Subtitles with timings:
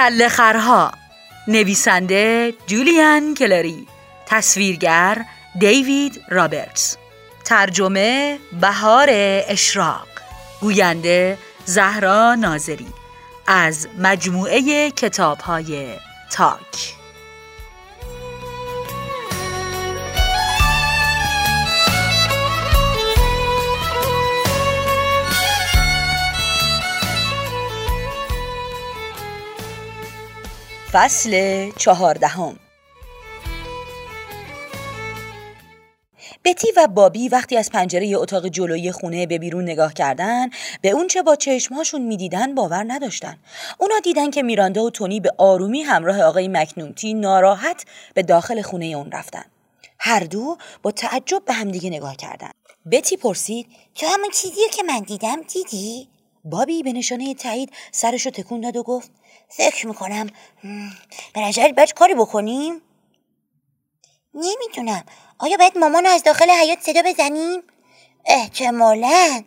[0.00, 0.92] کل خرها
[1.48, 3.86] نویسنده جولیان کلری.
[4.26, 5.24] تصویرگر
[5.58, 6.96] دیوید رابرتس.
[7.44, 9.08] ترجمه بهار
[9.48, 10.08] اشراق.
[10.60, 12.86] گوینده زهرا ناظری.
[13.46, 15.96] از مجموعه کتاب های
[16.32, 16.99] تاک.
[30.92, 32.58] فصل چهاردهم.
[36.44, 40.48] بتی و بابی وقتی از پنجره اتاق جلوی خونه به بیرون نگاه کردن
[40.82, 43.36] به اون چه با چشمهاشون می‌دیدن باور نداشتن.
[43.78, 47.84] اونا دیدن که میراندا و تونی به آرومی همراه آقای مکنومتی ناراحت
[48.14, 49.44] به داخل خونه اون رفتن.
[49.98, 52.50] هر دو با تعجب به همدیگه نگاه کردن.
[52.92, 56.08] بتی پرسید تو همون چیزی که من دیدم دیدی؟
[56.44, 59.10] بابی به نشانه تایید سرشو تکون داد و گفت
[59.48, 60.26] فکر می‌کنم
[61.34, 62.82] به نظرت باید کاری بکنیم؟
[64.34, 65.04] نمی‌دونم
[65.38, 67.62] آیا باید مامانو از داخل حیات صدا بزنیم؟
[68.26, 69.42] احتمالا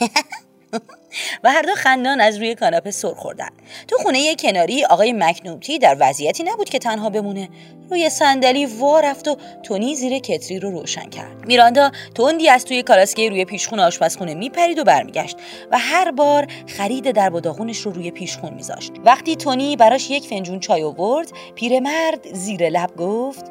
[1.44, 3.48] و هر دو خندان از روی کاناپه سر خوردن.
[3.88, 7.48] تو خونه کناری آقای مکنومتی در وضعیتی نبود که تنها بمونه.
[7.90, 11.46] روی صندلی وا رفت و تونی زیر کتری رو روشن کرد.
[11.46, 15.36] میراندا تندی از توی کالاسکه روی پیشخون آشپزخونه میپرید و برمیگشت
[15.70, 18.92] و هر بار خرید در و رو روی پیشخون میذاشت.
[19.04, 23.44] وقتی تونی براش یک فنجون چای آورد پیرمرد زیر لب گفت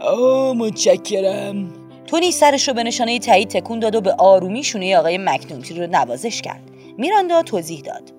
[0.00, 1.85] آه متشکرم.
[2.06, 5.86] تونی سرش رو به نشانه تایید تکون داد و به آرومی شونه آقای مکنومتی رو
[5.86, 6.70] نوازش کرد.
[6.98, 8.12] میراندا توضیح داد.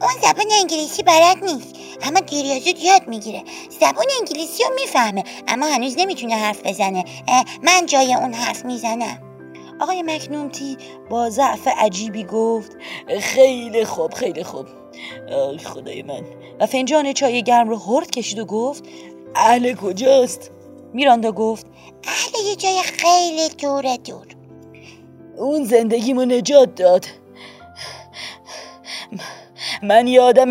[0.00, 1.74] اون زبان انگلیسی بلد نیست.
[2.02, 3.42] اما دیریازود یاد می‌گیره.
[3.80, 7.04] زبان انگلیسی رو می‌فهمه اما هنوز نمی‌تونه حرف بزنه.
[7.62, 9.18] من جای اون حرف می‌زنم.
[9.80, 10.76] آقای مکنومتی
[11.10, 12.76] با ضعف عجیبی گفت
[13.20, 14.66] خیلی خوب خیلی خوب.
[15.64, 16.24] خدای من.
[16.60, 18.84] و فنجان چای گرم رو هرد کشید و گفت
[19.34, 20.50] اهل کجاست؟
[20.92, 21.66] میراندا گفت
[22.04, 24.26] اهل یه جای خیلی دور دور.
[25.36, 27.06] اون زندگیمو نجات داد.
[29.82, 30.48] من یادم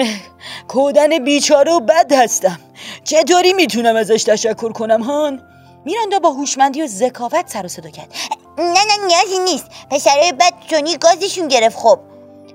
[0.68, 2.60] کودن بیچاره و بد هستم.
[3.04, 5.44] چطوری می‌تونم ازش تشکر کنم هان؟
[5.86, 8.14] میراندا با هوشمندی و ذکاوت سر و صدا کرد.
[8.58, 9.66] نه نه نیازی نیست.
[9.90, 12.00] پسرای بد تونی گازشون گرفت خب.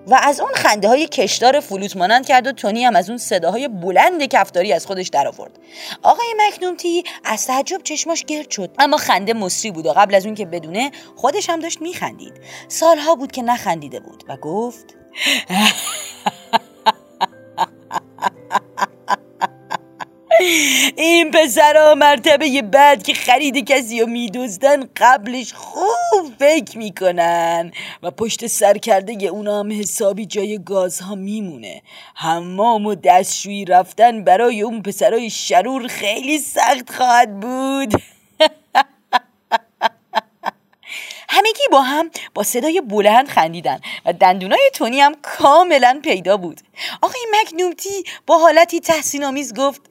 [0.07, 3.69] و از اون خنده های کشدار فلوت مانند کرد و تونی هم از اون صداهای
[3.69, 5.59] بلند کفتاری از خودش در آورد.
[6.03, 10.35] آقای مکنومتی از تعجب چشماش گرد شد اما خنده مصری بود و قبل از اون
[10.35, 12.33] که بدونه خودش هم داشت میخندید.
[12.69, 14.95] سالها بود که نخندیده بود و گفت
[20.99, 28.47] این پسرا مرتبه بعد که خرید کسی رو میدوزدن قبلش خوب فکر می‌کنن و پشت
[28.47, 31.83] سر کرده اونا هم حسابی جای گازها میمونه.
[32.15, 38.03] حمام و دستشویی رفتن برای اون پسرای شرور خیلی سخت خواهد بود.
[41.77, 46.61] با هم با صدای بلند خندیدن و دندونای تونی هم کاملا پیدا بود.
[47.03, 49.83] آقای مکنومتی با حالتی تحسین آمیز گفت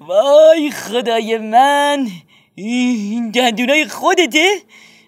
[0.00, 2.08] وای خدای من
[2.54, 4.62] این دندونای خودته؟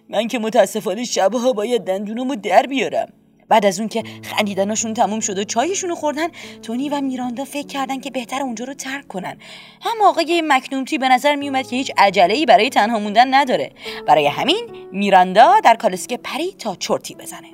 [0.09, 3.13] من که متاسفانه شبها باید دندونامو در بیارم.
[3.49, 6.29] بعد از اون که خندیدناشون تموم شد و چایشون رو خوردن
[6.63, 9.37] تونی و میراندا فکر کردن که بهتر اونجا رو ترک کنن.
[9.81, 13.73] هم آقای مکنومتی به نظر میومد که هیچ عجله برای تنها موندن نداره.
[14.07, 17.49] برای همین میراندا در کالسکه پری تا چرتی بزنه.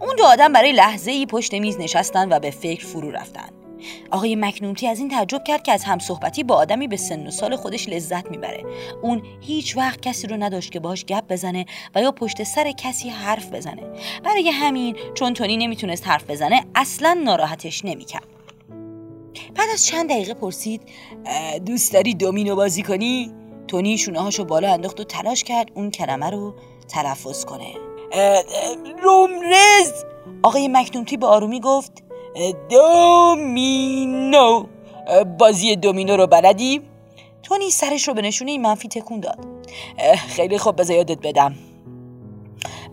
[0.00, 3.65] اون دو آدم برای لحظه ای پشت میز نشستن و به فکر فرو رفتن.
[4.10, 7.56] آقای مکنومتی از این تعجب کرد که از همصحبتی با آدمی به سن و سال
[7.56, 8.64] خودش لذت می‌بره.
[9.02, 13.08] اون هیچ وقت کسی رو نداشت که باش گپ بزنه و یا پشت سر کسی
[13.08, 13.82] حرف بزنه.
[14.24, 18.26] برای همین چون تونی نمی‌تونست حرف بزنه اصلا ناراحتش نمی‌کرد.
[19.54, 20.82] بعد از چند دقیقه پرسید
[21.66, 23.32] دوست داری دومینو بازی کنی؟
[23.68, 26.54] تونی شونه هاشو بالا انداخت و تلاش کرد اون کلمه رو
[26.88, 27.74] تلفظ کنه.
[29.02, 30.04] رومرز!
[30.42, 32.05] آقای مکنومتی به آرومی گفت
[32.70, 34.66] دومینو.
[35.38, 36.82] بازی دومینو رو بلدی؟
[37.42, 39.38] تونی سرش رو به نشونه منفی تکون داد.
[40.28, 41.54] خیلی خوب بذار یادت بدم.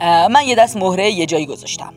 [0.01, 1.93] من یه دست مهره یه جایی گذاشتم.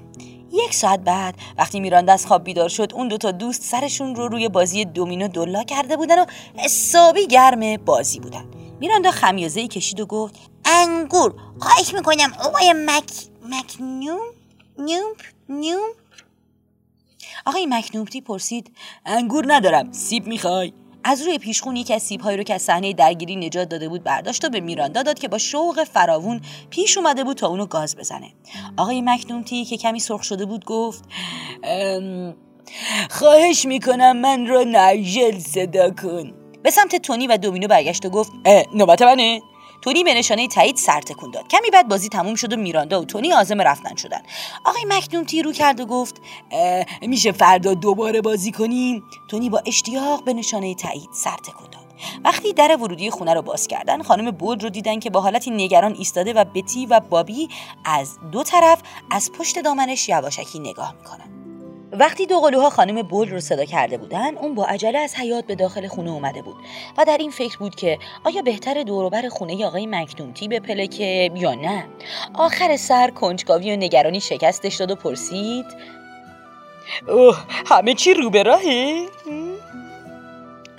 [0.53, 4.49] یک ساعت بعد وقتی میرانده از خواب بیدار شد اون دوتا دوست سرشون رو روی
[4.49, 6.25] بازی دومینو دلا کرده بودن و
[6.57, 8.45] حسابی گرم بازی بودن.
[8.81, 10.35] میراندا خمیازه کشید و گفت
[10.65, 13.13] انگور خواهش می‌کنم آقای مک
[13.45, 14.19] مکنوم
[14.79, 15.15] نیوم
[15.49, 15.89] نیوم
[17.47, 18.71] آقای مکنومتی پرسید
[19.07, 20.73] انگور ندارم سیب می‌خوای؟
[21.05, 24.45] از روی پیشخون یکی از سیبهایی رو که از صحنه درگیری نجات داده بود برداشت
[24.45, 26.41] و به میراندا داد که با شوق فراوون
[26.71, 28.33] پیش اومده بود تا اونو گاز بزنه.
[28.77, 31.05] آقای مکنومتی که کمی سرخ شده بود گفت
[33.11, 36.33] خواهش می‌کنم من رو نایجل صدا کن.
[36.63, 38.33] به سمت تونی و دومینو برگشت و گفت
[38.75, 39.41] نوبت منه.
[39.87, 41.49] تونی به نشانه تایید سر تکون داد.
[41.49, 44.23] کمی بعد بازی تموم شد و میراندا و تونی عازم رفتن شدن.
[44.65, 46.21] آقای مکنوم تیرو کرد و گفت
[47.03, 49.05] میشه فردا دوباره بازی کنیم.
[49.31, 51.85] تونی با اشتیاق به نشانه تایید سر تکون داد.
[52.25, 55.94] وقتی در ورودی خونه رو باز کردن خانم بولد رو دیدن که با حالتی نگران
[55.94, 57.49] ایستاده و بتی و بابی
[57.85, 58.79] از دو طرف
[59.11, 61.46] از پشت دامنش یواشکی نگاه می‌کنن.
[61.93, 65.55] وقتی دو قلوها خانم بول رو صدا کرده بودن اون با عجله از حیات به
[65.55, 66.56] داخل خونه اومده بود
[66.99, 71.55] و در این فکر بود که آیا بهتر دوروبر خونه آقای مکنومتی به پلکه یا
[71.55, 71.85] نه
[72.35, 75.67] آخر سر کنجکاوی و نگرانی شکستش داد و پرسید
[77.09, 79.06] اوه همه چی رو به راهه؟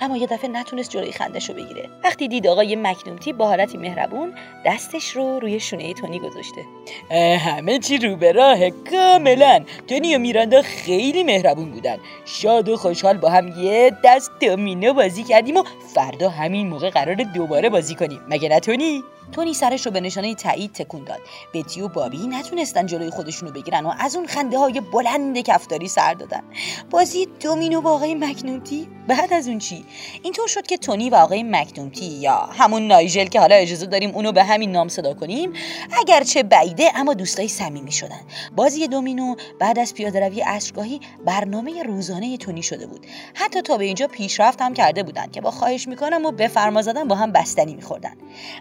[0.01, 1.89] اما یه دفعه نتونست جلوی خندش رو بگیره.
[2.03, 4.33] وقتی دید آقای مکنومتی با حالتی مهربون
[4.65, 6.65] دستش رو روی شونه تونی گذاشته.
[7.37, 9.63] همه چی رو به راه کاملا.
[9.87, 11.97] تونی و میراندا خیلی مهربون بودن.
[12.25, 15.63] شاد و خوشحال با هم یه دست دومینو بازی کردیم و
[15.95, 18.21] فردا همین موقع قرار دوباره بازی کنیم.
[18.29, 21.19] مگه نه تونی؟ تونی سرش رو به نشانه تایید تکون داد.
[21.53, 26.13] بتی و بابی نتونستن جلوی خودشونو بگیرن و از اون خنده های بلند کفتاری سر
[26.13, 26.43] دادن.
[26.89, 29.85] بازی دومینو با آقای مکنومتی بعد از اون چی؟
[30.23, 34.31] اینطور شد که تونی و آقای مکنومتی یا همون نایجل که حالا اجازه داریم اونو
[34.31, 35.53] به همین نام صدا کنیم
[35.99, 38.21] اگرچه بعیده اما دوستای صمیمی شدن.
[38.55, 43.05] بازی دومینو بعد از پیاده روی عصرگاهی برنامه روزانه تونی شده بود.
[43.33, 46.81] حتی تا به اینجا پیشرفت هم کرده بودن که با خواهش می‌کنم و به فرما
[46.81, 48.13] زدن با هم بستنی میخوردن.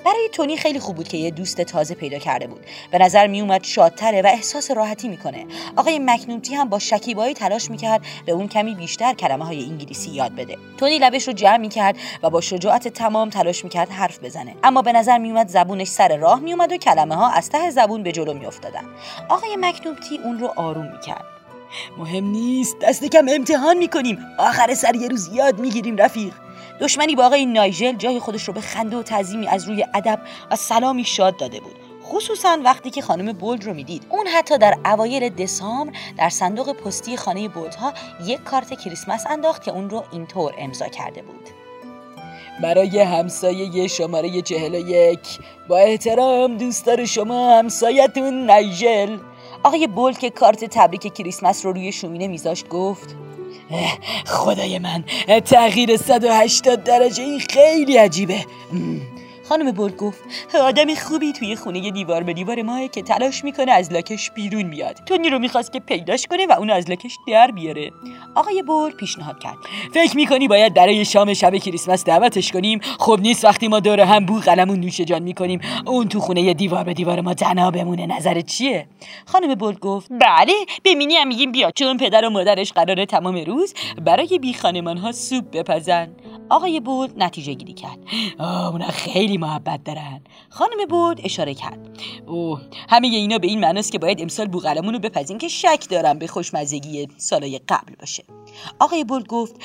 [0.04, 2.60] برای تونی خیلی خوب بود که یه دوست تازه پیدا کرده بود.
[2.90, 5.46] به نظر میومد شادتره و احساس راحتی می‌کنه.
[5.76, 10.34] آقای مکنومتی هم با شکیبایی تلاش می‌کرد به اون کمی بیشتر کلمه های انگلیسی یاد
[10.34, 10.58] بده.
[10.78, 14.54] تونی لبش رو جمع می‌کرد و با شجاعت تمام تلاش می‌کرد حرف بزنه.
[14.64, 18.12] اما به نظر میومد زبونش سر راه میومد و کلمه ها از ته زبون به
[18.12, 18.84] جلو میافتادن.
[19.28, 21.24] آقای مکنومتی اون رو آروم می‌کرد.
[21.98, 24.18] مهم نیست دست کم امتحان می‌کنیم.
[24.38, 26.32] آخر سر یه روز یاد می‌گیریم رفیق.
[26.80, 30.20] دشمنی با آقای نایجل جای خودش رو به خنده و تعظیمی از روی ادب
[30.50, 31.74] و سلامی شاد داده بود.
[32.04, 34.06] خصوصا وقتی که خانم بولد رو می‌دید.
[34.10, 37.92] اون حتی در اوایل دسامبر در صندوق پستی خانه بولدها
[38.24, 41.48] یک کارت کریسمس انداخت که اون رو اینطور امضا کرده بود.
[42.62, 45.38] برای همسایه شماره چهل و یک
[45.68, 49.18] با احترام دوستدار شما همسایتون نایجل
[49.62, 53.25] آقای بولد که کارت تبریک کریسمس رو روی شومینه میذاشت گفت
[54.26, 55.04] خدای من
[55.44, 58.46] تغییر 180 درجه این خیلی عجیبه.
[59.48, 60.18] خانم بول گفت
[60.62, 65.00] آدم خوبی توی خونه دیوار به دیوار ماه که تلاش می‌کنه از لاکش بیرون بیاد.
[65.06, 67.90] تونی رو می‌خواست که پیداش کنه و اون از لاکش در بیاره.
[68.34, 69.56] آقای بول پیشنهاد کرد.
[69.94, 74.26] فکر می‌کنی باید برای شام شب کریسمس دعوتش کنیم؟ خب نیست وقتی ما دور هم
[74.26, 75.60] بو قلمون نوش جان می‌کنیم.
[75.86, 78.86] اون تو خونه دیوار به دیوار ما تنها بمونه نظر چیه؟
[79.26, 80.52] خانم بول گفت بله
[80.82, 84.98] به مینی هم میگیم بیا چون پدر و مادرش قراره تمام روز برای بی خانمان
[84.98, 86.08] ها سوپ بپزن.
[86.50, 87.98] آقای بود نتیجه گیری کرد.
[88.38, 90.20] آه اونا خیلی محبت دارن.
[90.50, 91.78] خانم بود اشاره کرد.
[92.26, 96.18] اوه همه اینا به این معناست که باید امسال بوغلمون رو بپزین که شک دارم
[96.18, 98.24] به خوشمزگی سالای قبل باشه.
[98.78, 99.56] آقای بود گفت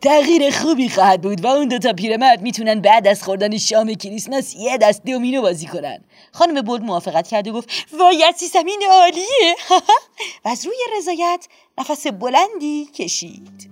[0.00, 4.78] تغییر خوبی خواهد بود و اون دوتا پیرمرد می‌تونن بعد از خوردن شام کریسمس یه
[4.78, 6.04] دست دومینو بازی کنن.
[6.32, 9.56] خانم بولد موافقت کرد و گفت وای این عالیه.
[10.44, 13.71] و از روی رضایت نفس بلندی کشید.